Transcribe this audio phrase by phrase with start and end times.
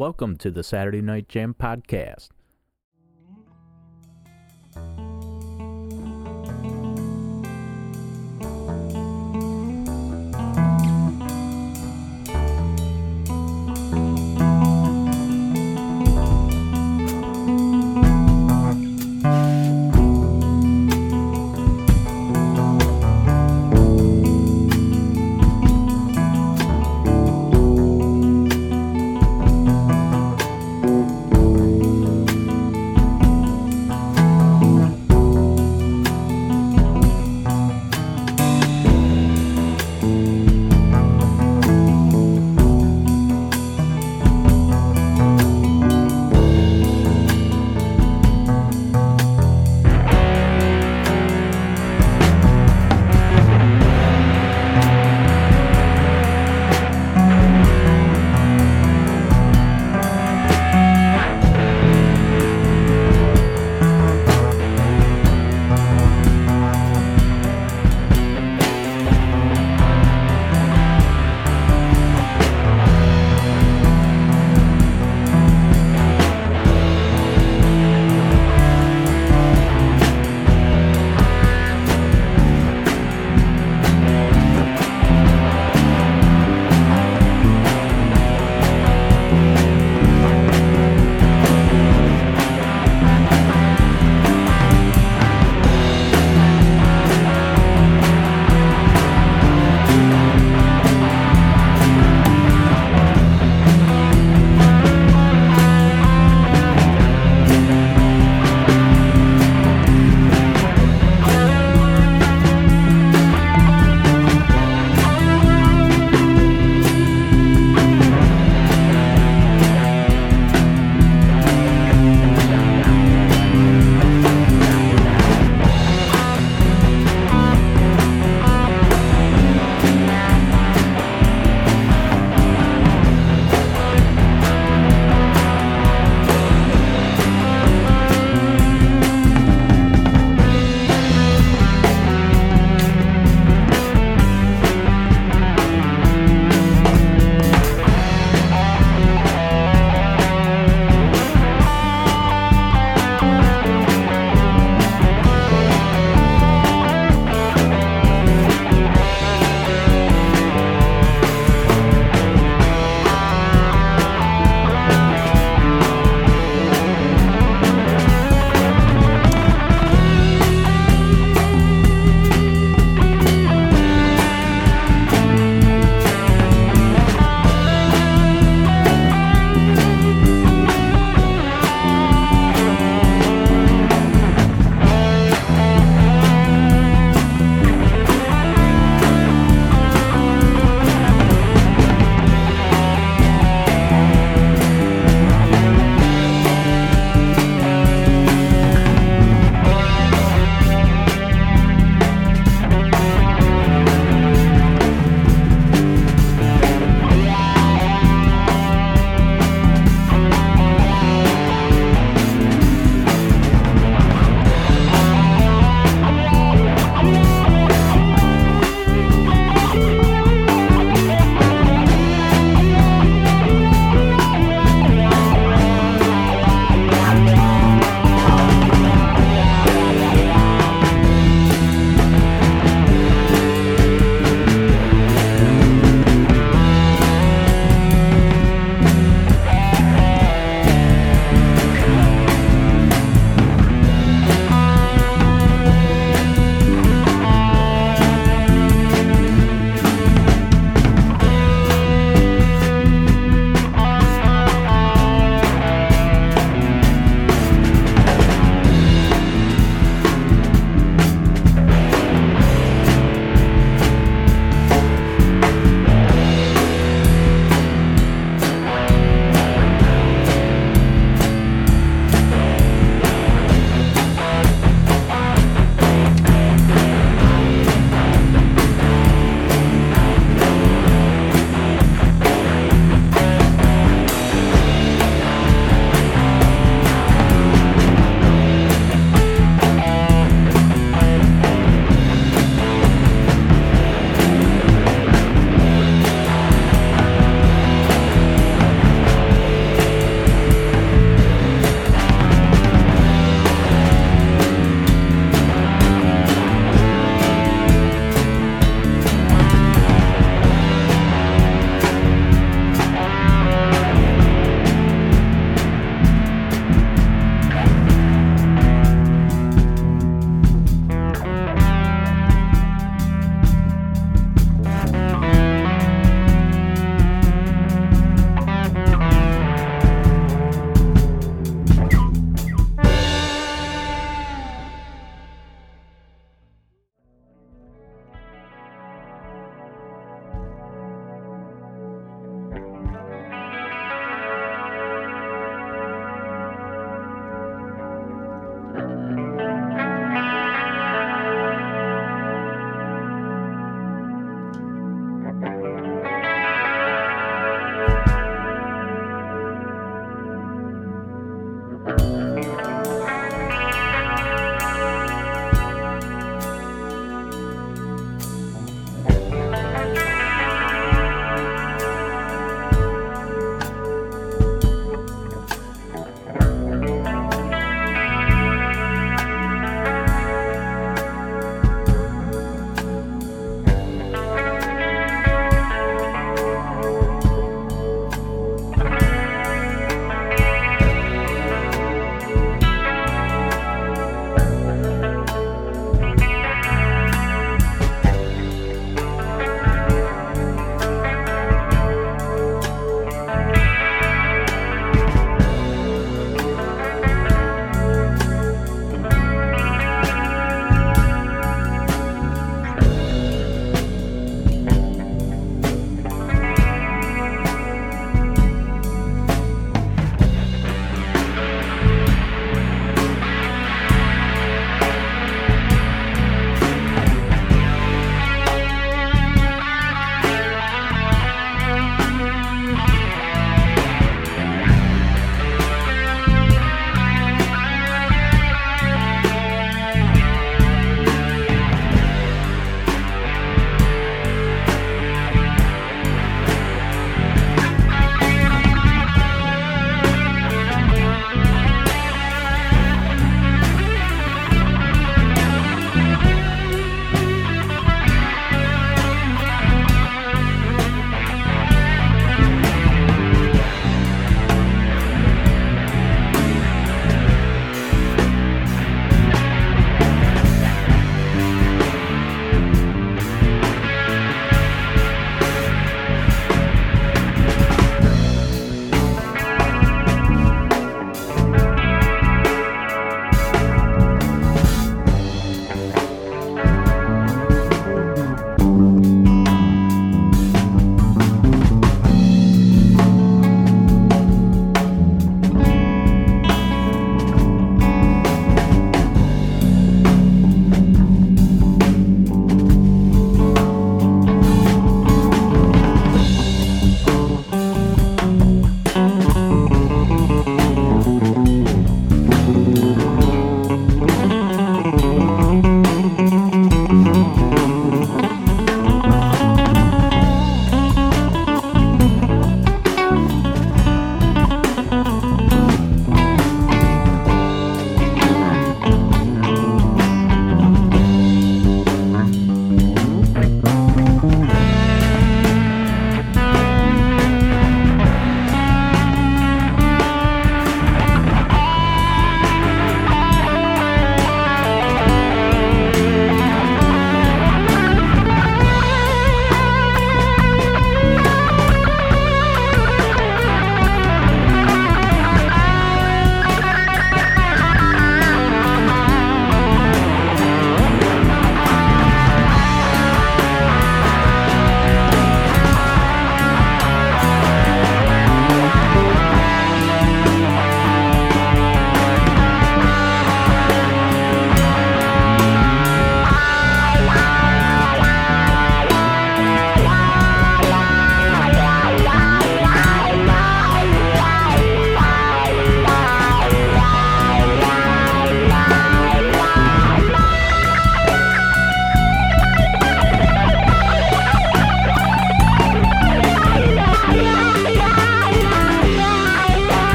[0.00, 2.30] Welcome to the Saturday Night Jam podcast.